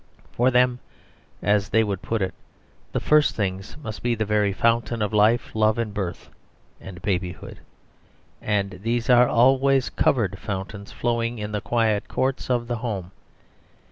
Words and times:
For 0.31 0.49
them, 0.49 0.79
as 1.43 1.69
they 1.69 1.83
would 1.83 2.01
put 2.01 2.23
it, 2.23 2.33
the 2.91 2.99
first 2.99 3.35
things 3.35 3.77
must 3.83 4.01
be 4.01 4.15
the 4.15 4.25
very 4.25 4.51
fountains 4.51 5.03
of 5.03 5.13
life, 5.13 5.51
love 5.55 5.77
and 5.77 5.93
birth 5.93 6.31
and 6.79 6.99
babyhood; 7.03 7.59
and 8.41 8.79
these 8.81 9.11
are 9.11 9.29
always 9.29 9.91
covered 9.91 10.39
fountains, 10.39 10.91
flowing 10.91 11.37
in 11.37 11.51
the 11.51 11.61
quiet 11.61 12.07
courts 12.07 12.49
of 12.49 12.67
the 12.67 12.77
home. 12.77 13.11